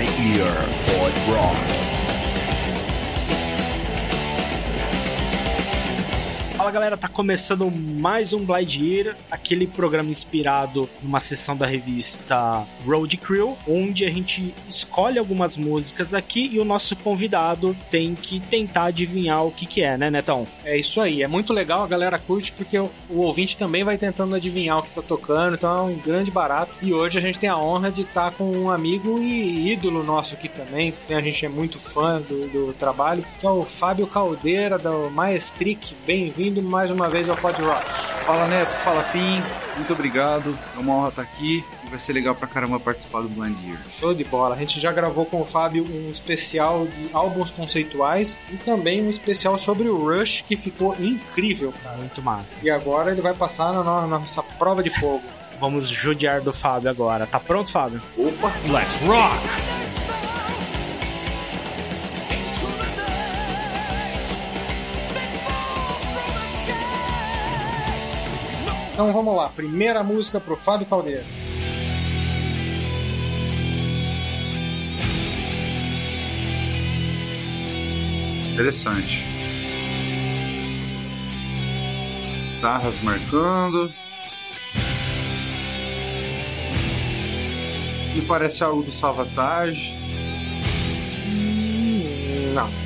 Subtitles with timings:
[0.00, 0.54] My Ear
[0.86, 1.89] Pod Rock.
[6.60, 12.66] Fala galera, tá começando mais um Blind Ear, aquele programa inspirado numa sessão da revista
[12.84, 18.38] Road Crew, onde a gente escolhe algumas músicas aqui e o nosso convidado tem que
[18.40, 20.46] tentar adivinhar o que que é, né, Netão?
[20.62, 24.34] É isso aí, é muito legal, a galera curte porque o, ouvinte também vai tentando
[24.34, 26.74] adivinhar o que tá tocando, então é um grande barato.
[26.82, 30.34] E hoje a gente tem a honra de estar com um amigo e ídolo nosso
[30.34, 34.78] aqui também, a gente é muito fã do, do trabalho, que é o Fábio Caldeira,
[34.78, 35.94] do Maestric.
[36.06, 37.84] Bem-vindo mais uma vez ao Pod Rock.
[38.24, 39.42] Fala Neto, fala Pim,
[39.76, 43.28] muito obrigado, é uma honra estar aqui e vai ser legal pra caramba participar do
[43.28, 43.78] Blind Year.
[43.88, 48.38] Show de bola, a gente já gravou com o Fábio um especial de álbuns conceituais
[48.50, 51.96] e também um especial sobre o Rush que ficou incrível, cara.
[51.96, 52.60] Muito massa.
[52.62, 55.22] E agora ele vai passar na no- nossa prova de fogo.
[55.58, 57.26] Vamos judiar do Fábio agora.
[57.26, 58.00] Tá pronto, Fábio?
[58.16, 58.52] Opa!
[58.70, 59.79] Let's rock!
[69.00, 71.24] Então vamos lá, primeira música pro Fábio Caldeira.
[78.52, 79.24] Interessante.
[82.56, 83.90] Guitarras marcando.
[88.14, 89.96] Me parece algo do Salvatage.
[91.26, 92.79] Hum, Não.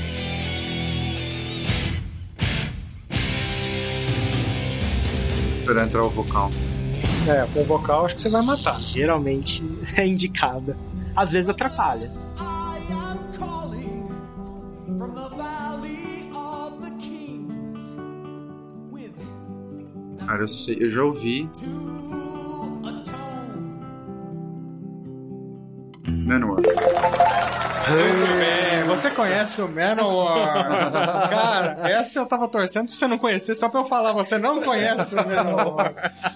[5.65, 6.51] Esperar entrar o vocal.
[7.27, 8.79] É, com o vocal acho que você vai matar.
[8.79, 9.65] Geralmente
[9.97, 10.77] é indicada.
[11.17, 12.07] Às vezes atrapalha.
[20.27, 21.48] Cara, eu, sei, eu já ouvi.
[26.07, 26.61] Manowar.
[27.89, 30.69] Muito bem, você conhece o Manowar?
[31.31, 34.63] Cara, essa eu tava torcendo pra você não conhecer, só pra eu falar, você não
[34.63, 35.95] conhece o Manowar.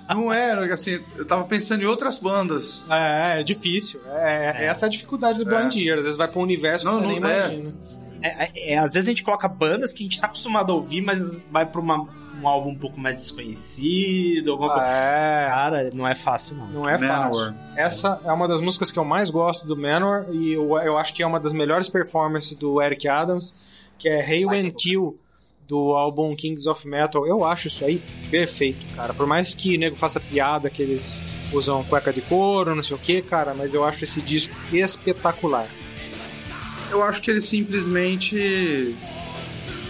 [0.09, 2.84] Não era, assim, eu tava pensando em outras bandas.
[2.91, 4.00] É, é difícil.
[4.06, 5.99] É, Essa é a dificuldade do Blind Year.
[5.99, 7.39] Às vezes vai pra um universo que Não, você nem não é.
[7.39, 7.75] imagina.
[8.22, 10.75] É, é- é, às vezes a gente coloca bandas que a gente tá acostumado a
[10.75, 12.09] ouvir, mas vai pra uma-
[12.41, 14.87] um álbum um pouco mais desconhecido, alguma coisa.
[14.93, 16.66] É, Cara, não é fácil, não.
[16.69, 17.53] não é Manowar.
[17.54, 17.76] fácil.
[17.76, 21.12] Essa é uma das músicas que eu mais gosto do Manowar e eu, eu acho
[21.15, 23.54] que é uma das melhores performances do Eric Adams,
[23.98, 25.19] que é Hail and Kill
[25.66, 27.27] do álbum Kings of Metal.
[27.27, 28.00] Eu acho isso aí
[28.31, 29.12] perfeito, cara.
[29.12, 31.22] Por mais que o nego faça piada que eles
[31.53, 35.66] usam cueca de couro, não sei o que, cara, mas eu acho esse disco espetacular.
[36.91, 38.94] Eu acho que eles simplesmente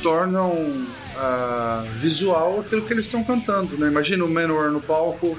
[0.02, 0.86] tornam
[1.18, 3.88] ah, visual aquilo que eles estão cantando, né?
[3.88, 5.38] Imagina o Manowar no palco.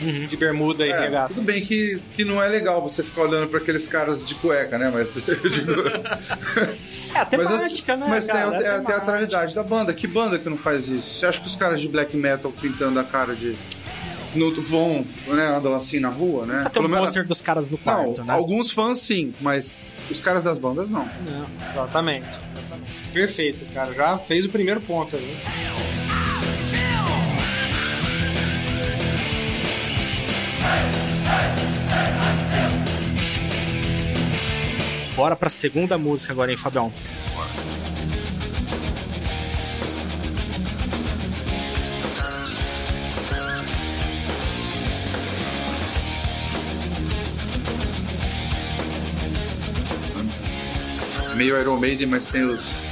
[0.00, 1.28] De bermuda e É, regata.
[1.34, 4.78] tudo bem que, que não é legal você ficar olhando para aqueles caras de cueca,
[4.78, 4.90] né?
[4.90, 5.72] Mas digo,
[7.14, 8.06] É a mas, temática, assim, né?
[8.08, 8.50] mas tem, cara?
[8.50, 9.92] a, É tem a teatralidade da banda.
[9.92, 11.18] Que banda que não faz isso?
[11.18, 13.54] Você acha que os caras de black metal pintando a cara de.
[14.34, 15.48] No, vão, né?
[15.56, 16.52] Andam assim na rua, né?
[16.54, 18.32] Precisa ter um menos- pôster dos caras no Não, quarto, né?
[18.32, 19.78] alguns fãs sim, mas
[20.10, 21.06] os caras das bandas não.
[21.74, 22.24] Exatamente.
[22.24, 22.69] exatamente.
[23.12, 23.92] Perfeito, cara.
[23.92, 25.36] Já fez o primeiro ponto ali.
[35.16, 36.90] Bora pra segunda música agora, hein, Fabião?
[51.36, 52.89] Meio Iron Maiden, mas tem os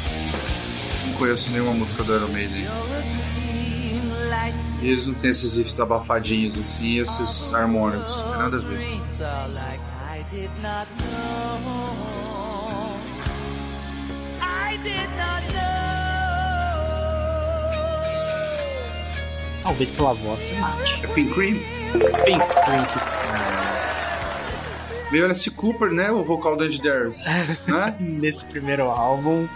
[1.18, 2.64] conheço nenhuma música do Iron Maiden.
[4.80, 8.78] E eles não têm esses riffs abafadinhos assim, esses harmônicos, nada a ver.
[19.62, 21.04] Talvez pela voz você mate.
[21.04, 21.56] É Pink Cream?
[22.24, 23.47] Pink Cream 69.
[25.10, 26.10] Veio Alice Cooper, né?
[26.10, 27.24] O vocal do Andy Darius.
[27.66, 27.96] Né?
[27.98, 29.46] Nesse primeiro álbum.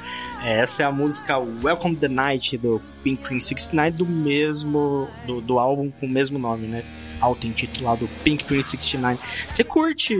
[0.44, 5.08] Essa é a música Welcome the Night do Pink Cream 69, do mesmo.
[5.26, 6.82] Do, do álbum com o mesmo nome, né?
[7.22, 9.19] auto-intitulado Pink Green 69.
[9.49, 10.16] Você curte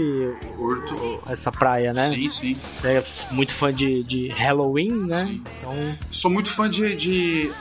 [0.57, 1.21] Curto.
[1.29, 2.11] essa praia, né?
[2.11, 2.57] Sim, sim.
[2.71, 5.27] Você é muito fã de, de Halloween, né?
[5.27, 5.43] Sim.
[5.57, 5.99] Então...
[6.11, 7.53] Sou muito fã de, de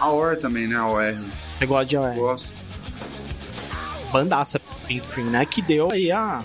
[0.00, 0.76] AOR também, né?
[0.76, 1.16] AOR.
[1.52, 2.14] Você gosta de AOR?
[2.14, 2.48] Gosto.
[4.12, 5.46] Bandaça Pink Green, né?
[5.46, 6.42] Que deu aí a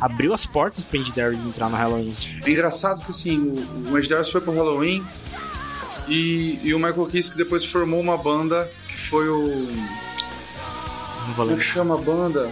[0.00, 2.14] Abriu as portas pra Andy Darius entrar no Halloween.
[2.44, 3.52] É engraçado que assim,
[3.90, 5.04] o, Andy Darius foi pro Halloween
[6.06, 9.66] e, e o Michael Kiske depois formou uma banda que foi o.
[11.26, 12.50] Não vou Como chama a banda?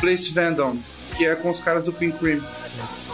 [0.00, 0.78] Place Vandom,
[1.16, 2.40] que é com os caras do Pink Cream.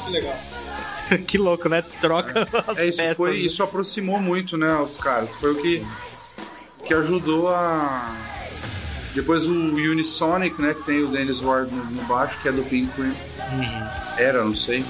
[0.05, 0.39] Que legal.
[1.27, 1.83] que louco, né?
[2.01, 3.17] Troca as É, isso, peças.
[3.17, 3.37] foi, né?
[3.39, 5.35] isso aproximou muito, né, os caras.
[5.35, 5.85] Foi o que,
[6.87, 8.15] que ajudou a.
[9.15, 12.65] Depois o Unisonic, né, que tem o Dennis Ward no, no baixo, que é do
[12.65, 13.15] Pink Cream.
[14.19, 14.85] Era, não sei.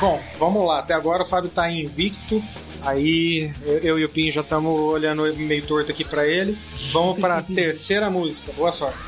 [0.00, 0.78] Bom, vamos lá.
[0.78, 2.42] Até agora o Fábio tá invicto.
[2.82, 6.56] Aí eu, eu e o Pin já estamos olhando meio torto aqui pra ele.
[6.90, 8.50] Vamos pra terceira música.
[8.52, 8.98] Boa sorte.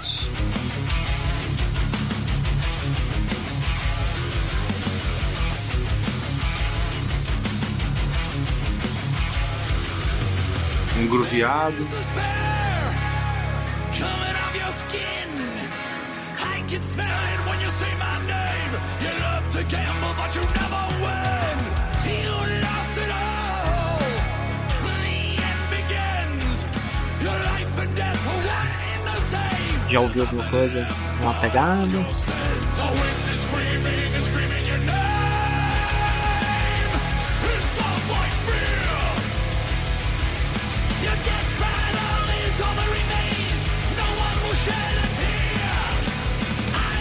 [29.32, 29.92] Same.
[29.92, 30.88] Já ouviu alguma coisa?
[31.20, 32.41] Uma pegada?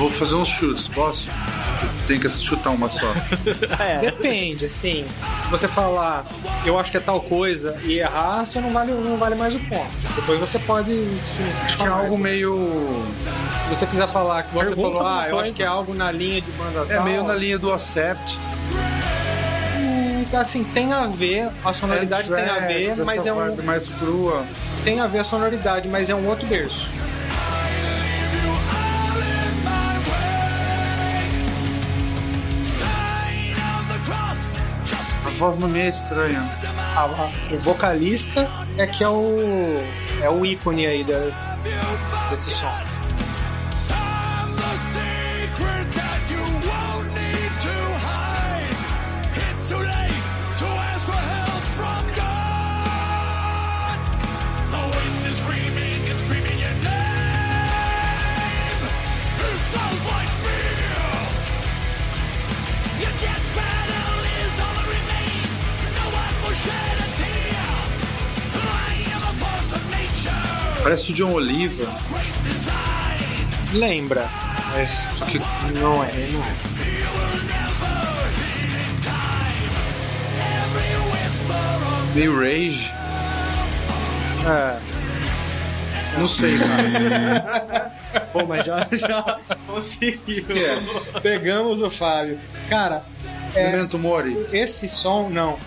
[0.01, 1.29] Vou fazer uns chutes, posso?
[2.07, 3.13] Tem que chutar uma só.
[4.01, 5.05] Depende, assim.
[5.37, 6.25] Se você falar,
[6.65, 9.59] eu acho que é tal coisa e errar, você não vale, não vale mais o
[9.59, 9.85] ponto.
[10.15, 10.91] Depois você pode.
[11.65, 13.05] Acho que é algo meio.
[13.69, 15.53] Se você quiser falar que você Pergunta falou, ah, eu acho coisa.
[15.57, 17.03] que é algo na linha de banda É tal.
[17.05, 18.39] meio na linha do Accept.
[19.77, 23.55] Hum, Assim, tem a ver, a sonoridade tem a ver, mas é um.
[23.63, 24.43] mais crua.
[24.83, 26.87] Tem a ver a sonoridade, mas é um outro berço.
[35.41, 36.39] Voz não me é estranha.
[36.95, 38.47] A- a- o vocalista
[38.77, 39.79] é que é o.
[40.21, 41.17] é o ícone aí da,
[42.29, 42.71] desse som.
[70.91, 71.89] Parece o John Oliva.
[73.71, 74.27] Lembra,
[74.73, 76.55] mas Só que não é, não é.
[82.13, 82.93] meio Rage.
[84.45, 84.77] É,
[86.19, 87.93] Não sei, cara.
[88.33, 90.43] Pô, mas já, já conseguiu.
[90.49, 91.19] É.
[91.21, 92.37] pegamos o Fábio.
[92.67, 93.01] Cara,
[93.55, 94.35] é, Memento Mori.
[94.51, 95.57] esse som, não.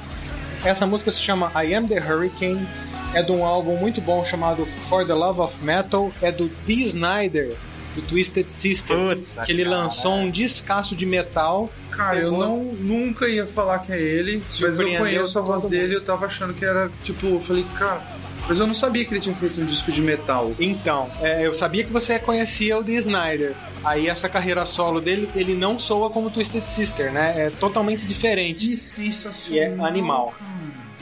[0.62, 2.68] Essa música se chama I Am the Hurricane.
[3.14, 6.12] É de um álbum muito bom chamado For the Love of Metal.
[6.20, 7.55] É do Dee Snyder,
[7.94, 8.96] do Twisted Sister.
[8.96, 9.76] Puta, que ele cara.
[9.76, 11.70] lançou um descasso de metal.
[11.90, 15.93] Cara, eu não, nunca ia falar que é ele, mas eu conheço a voz dele
[15.93, 18.02] e eu tava achando que era, tipo, eu falei, cara,
[18.49, 20.52] mas eu não sabia que ele tinha feito um disco de metal.
[20.58, 23.55] Então, é, eu sabia que você conhecia o Dee Snyder.
[23.84, 27.46] Aí essa carreira solo dele, ele não soa como Twisted Sister, né?
[27.46, 28.67] É totalmente diferente.
[28.67, 29.56] Que sensacional.
[29.56, 30.34] E é animal.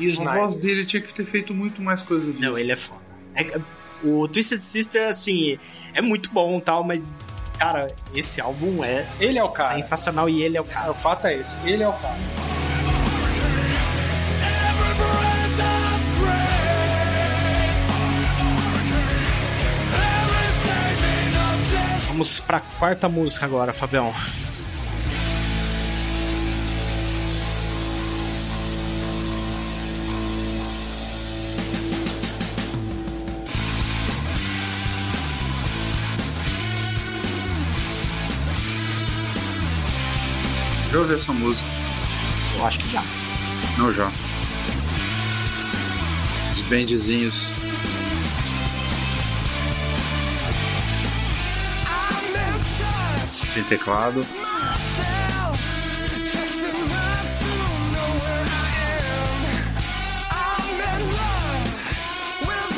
[0.08, 0.58] Dee A voz Snyder.
[0.60, 2.40] dele tinha que ter feito muito mais coisa disso.
[2.42, 3.00] Não, ele é foda.
[3.34, 3.60] É-
[4.04, 5.58] o Twisted Sister, assim,
[5.94, 7.14] é muito bom e tal, mas,
[7.58, 9.76] cara, esse álbum é Ele é o cara.
[9.76, 10.92] sensacional e ele é o O cara.
[10.94, 12.16] fato é esse, ele é o cara.
[22.08, 24.12] Vamos pra quarta música agora, Fabião.
[40.92, 41.66] Já ouvi essa música.
[42.58, 43.02] Eu acho que já.
[43.78, 44.12] Não, já.
[46.52, 46.98] Os touch
[53.54, 54.22] Tem teclado.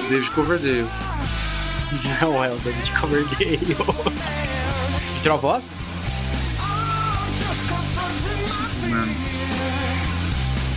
[0.08, 0.86] David Coverdale.
[2.20, 3.58] Não é o David Coverdale.
[5.20, 5.83] Tirou a voz?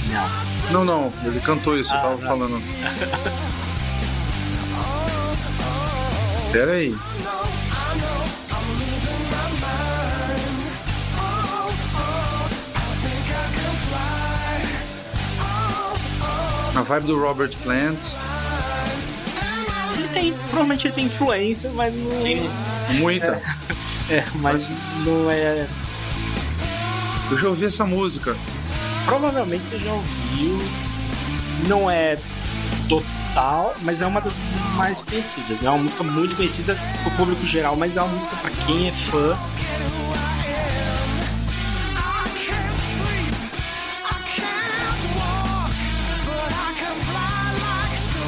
[0.09, 0.47] Não.
[0.71, 2.61] Não, não, ele cantou isso, eu tava falando.
[6.51, 6.95] Pera aí.
[16.73, 17.97] Na vibe do Robert Plant.
[20.13, 22.09] tem, provavelmente ele tem influência, mas não.
[22.99, 23.41] Muita.
[24.09, 24.69] É, mas
[25.05, 25.67] não é.
[27.29, 28.35] Eu já ouvi essa música.
[29.05, 30.57] Provavelmente você já ouviu.
[31.67, 32.17] Não é
[32.87, 34.39] total, mas é uma das
[34.75, 35.61] mais conhecidas.
[35.61, 38.91] É uma música muito conhecida pro público geral, mas é uma música pra quem é
[38.91, 39.37] fã.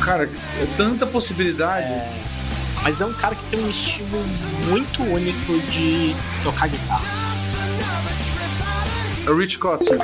[0.04, 0.30] Cara,
[0.60, 1.88] é tanta possibilidade.
[2.82, 4.24] Mas é um cara que tem um estilo
[4.70, 7.19] muito único de tocar guitarra.
[9.30, 9.98] É o Rich Kotzen.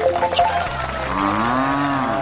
[1.17, 2.21] Ah,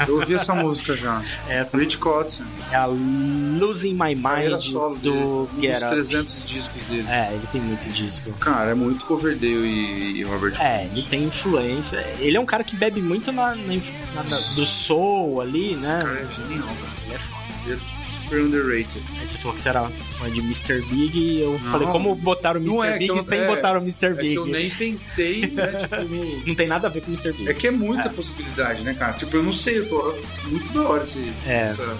[0.00, 1.22] É, eu ouvi essa música já.
[1.46, 2.46] Essa Rich Kotzen.
[2.72, 5.90] é a Losing My Mind solo do dele, Get Up.
[5.90, 7.06] 300 discos dele.
[7.10, 8.32] É, ele tem muito disco.
[8.40, 11.98] Cara, é muito Coverdale e, e Robert É, ele tem influência.
[12.18, 13.74] Ele é um cara que bebe muito na, na
[14.14, 16.00] na- na- do soul ali, Esse né?
[16.02, 16.92] cara é genial, cara.
[17.04, 17.99] Ele é foda.
[18.30, 19.02] É super underrated.
[19.18, 20.80] Aí você falou que você era fã de Mr.
[20.82, 21.58] Big e eu Não.
[21.58, 22.86] falei, como botaram o Mr.
[22.88, 24.06] é Big eu- sem é, botar o Mr.
[24.06, 24.34] É Big?
[24.34, 25.66] eu nem pensei, né?
[25.82, 27.32] Tipo, no- Não tem nada a ver com o Mr.
[27.32, 27.48] Big.
[27.50, 29.14] É que é muita possibilidade, né, cara?
[29.14, 30.14] Tipo, eu não sei, eu tô
[30.48, 31.62] muito da hora esse, É.
[31.62, 31.96] essa.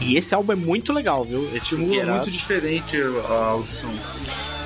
[0.00, 1.44] E esse álbum é muito legal, viu?
[1.54, 2.96] Esse Estimula muito diferente
[3.28, 3.90] a, audição.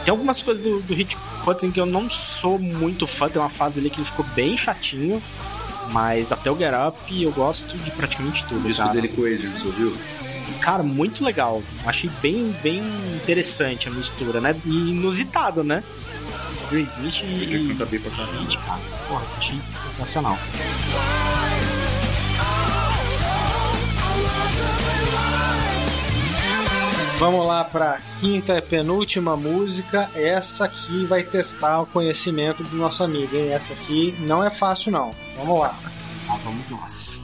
[0.05, 3.29] Tem algumas coisas do, do Hit Hudson que eu não sou muito fã.
[3.29, 5.23] Tem uma fase ali que ele ficou bem chatinho.
[5.91, 8.63] Mas até o Get Up eu gosto de praticamente O tudo.
[8.67, 8.95] disco cara.
[8.95, 9.95] dele com o Adrian, você ouviu?
[10.61, 11.63] Cara, muito legal.
[11.85, 12.83] Achei bem, bem
[13.15, 14.55] interessante a mistura, né?
[14.65, 15.83] E inusitado, né?
[16.71, 18.57] Drew Smith Ele e canta bem pra caramba.
[18.65, 18.81] Cara.
[19.09, 20.39] Porra, achei sensacional.
[27.19, 30.11] Vamos lá pra quinta e penúltima música.
[30.15, 33.53] Essa aqui vai testar o conhecimento do nosso amigo, hein?
[33.53, 35.11] Essa aqui não é fácil, não.
[35.37, 35.79] Vamos lá.
[36.29, 37.24] Lá vamos nós.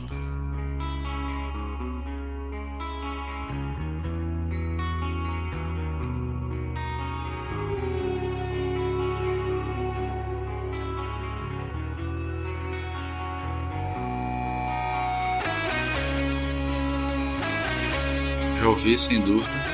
[18.61, 19.70] Já ouvi, sem dúvida.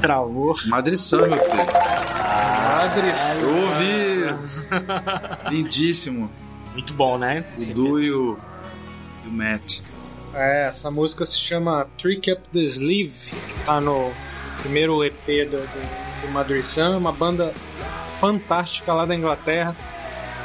[0.00, 0.56] Travou.
[0.66, 1.66] Madre Sam, meu filho.
[1.66, 3.08] Padre,
[3.42, 5.50] Eu ouvi.
[5.50, 6.30] Lindíssimo.
[6.72, 7.44] Muito bom, né?
[7.58, 8.38] O Du e o,
[9.24, 9.80] e o Matt.
[10.34, 14.10] é, essa música se chama Trick Up the Sleeve, que tá no
[14.60, 17.52] primeiro EP do, do, do Sun, uma banda
[18.20, 19.74] fantástica lá da Inglaterra,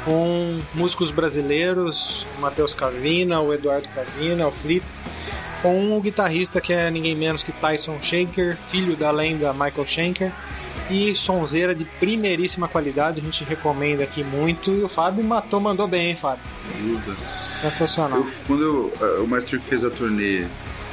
[0.04, 4.84] com músicos brasileiros, o Matheus Cavina, o Eduardo Cavina, o Flip,
[5.66, 10.30] com um guitarrista que é ninguém menos que Tyson Shaker, filho da lenda Michael Schenker,
[10.88, 15.88] e sonzeira de primeiríssima qualidade, a gente recomenda aqui muito, e o Fábio matou, mandou
[15.88, 16.44] bem, hein, Fábio?
[16.72, 17.16] Ajuda.
[17.16, 18.18] Sensacional.
[18.20, 20.48] Eu, quando eu, eh, o Master fez a turnê né,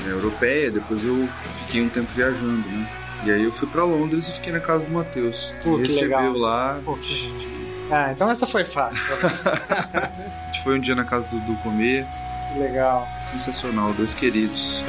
[0.07, 1.29] europeia, depois eu
[1.65, 2.89] fiquei um tempo viajando, né?
[3.25, 5.55] E aí eu fui pra Londres e fiquei na casa do Matheus.
[5.63, 6.33] Pô, que recebeu legal.
[6.37, 6.79] lá.
[6.83, 9.03] Pô, que- Ah, então essa foi fácil.
[9.69, 12.07] A gente foi um dia na casa do Du comer.
[12.53, 13.07] Que legal.
[13.23, 14.83] Sensacional, dois queridos.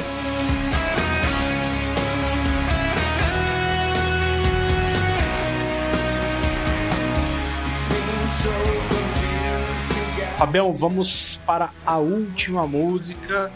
[10.35, 13.51] Fabião, vamos para a última música.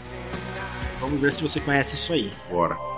[0.98, 2.32] Vamos ver se você conhece isso aí.
[2.50, 2.89] Bora.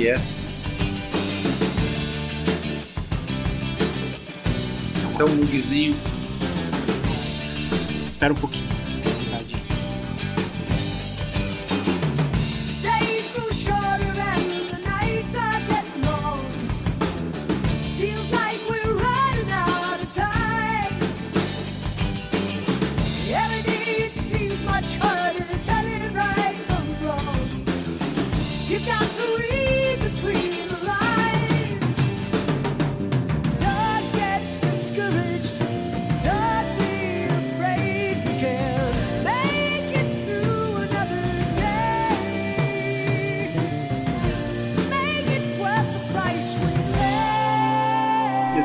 [0.00, 0.34] CS.
[5.14, 5.94] Até um mugzinho.
[8.06, 8.69] Espera um pouquinho.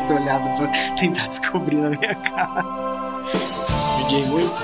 [0.05, 2.63] Essa olhada pra tentar descobrir na minha cara.
[4.07, 4.61] DJ muito.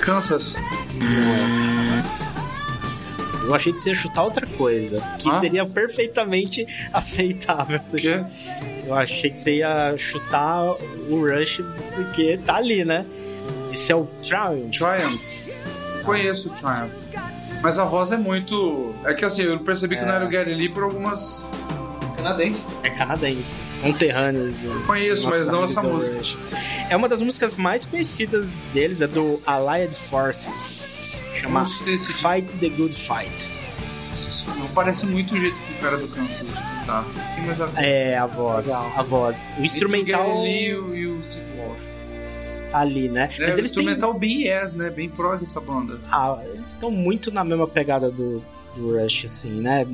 [0.00, 0.54] Kansas.
[3.42, 5.38] Eu achei que você ia chutar outra coisa, que Ah?
[5.40, 7.78] seria perfeitamente aceitável.
[7.86, 8.26] Chu-
[8.86, 10.62] Eu achei que você ia chutar
[11.08, 11.62] o Rush,
[11.94, 13.04] porque tá ali, né?
[13.72, 14.70] Esse é o Triumph.
[14.70, 16.04] Triumph.
[16.04, 16.92] Conheço o Triumph.
[17.62, 18.94] Mas a voz é muito.
[19.04, 21.44] É que assim, eu percebi que não era o Gary Lee por algumas.
[22.16, 22.66] Canadense.
[22.82, 24.86] É canadense, conterrâneos do.
[24.86, 26.16] Conheço, mas não essa música.
[26.16, 26.36] Rush.
[26.88, 31.22] É uma das músicas mais conhecidas deles, é do Allied Forces.
[31.40, 31.66] Chama.
[31.66, 33.48] Fight the Good Fight.
[34.46, 36.46] Não parece muito o jeito que o cara do Kansas
[37.66, 37.84] ver.
[37.84, 38.92] É a voz, Legal.
[38.96, 39.50] a voz.
[39.58, 40.74] O instrumental o e
[41.06, 41.82] o- Steve Walsh.
[42.70, 43.22] tá ali, né?
[43.22, 44.90] É, Mas o eles têm instrumental bem yes, né?
[44.90, 45.98] Bem prog essa banda.
[46.10, 48.42] Ah, eles estão muito na mesma pegada do,
[48.76, 49.86] do Rush, assim, né?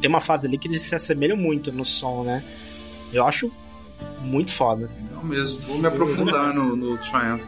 [0.00, 2.42] Tem uma fase ali que eles se assemelham muito no som, né?
[3.12, 3.50] Eu acho
[4.20, 4.88] muito foda.
[5.12, 5.58] Não mesmo.
[5.60, 7.42] Vou me aprofundar no, no Triumph.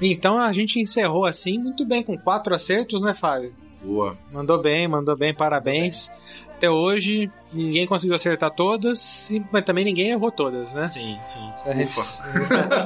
[0.00, 3.52] Então a gente encerrou assim, muito bem, com quatro acertos, né, Fábio?
[3.82, 4.16] Boa.
[4.32, 6.10] Mandou bem, mandou bem, parabéns.
[6.56, 10.84] Até hoje, ninguém conseguiu acertar todas, e- mas também ninguém errou todas, né?
[10.84, 11.50] Sim, sim.
[11.64, 11.94] A gente-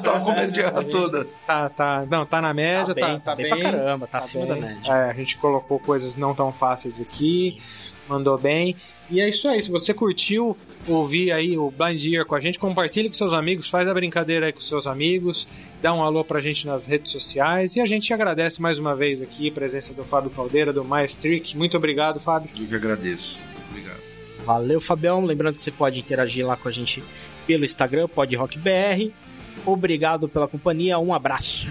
[0.05, 1.43] Tava com medo de errar todas.
[1.43, 4.55] Tá, tá, não, tá na média, Tá bem, tá bem pra caramba, tá acima da
[4.55, 4.81] média.
[4.93, 7.61] É, a gente colocou coisas não tão fáceis aqui,
[8.09, 8.77] mandou bem.
[9.11, 10.57] E é isso aí, se você curtiu
[10.87, 14.47] ouvir aí o Blind Year com a gente, compartilhe com seus amigos, faz a brincadeira
[14.47, 15.49] aí com seus amigos,
[15.85, 19.21] dá um alô pra gente nas redes sociais e a gente agradece mais uma vez
[19.21, 21.55] aqui a presença do Fábio Caldeira, do Maestric.
[21.55, 22.49] Muito obrigado, Fábio.
[22.59, 23.39] Eu que agradeço.
[23.69, 24.01] Obrigado.
[24.47, 25.23] Valeu, Fabião.
[25.23, 27.05] Lembrando que você pode interagir lá com a gente
[27.47, 29.13] pelo Instagram, PodRockBR.
[29.67, 31.67] Obrigado pela companhia, um abraço.